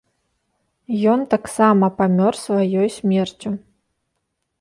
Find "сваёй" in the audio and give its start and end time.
2.45-2.87